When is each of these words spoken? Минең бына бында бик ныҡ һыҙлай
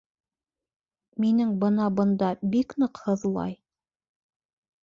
Минең 1.25 1.51
бына 1.65 1.89
бында 1.99 2.31
бик 2.57 2.75
ныҡ 2.85 3.03
һыҙлай 3.05 3.55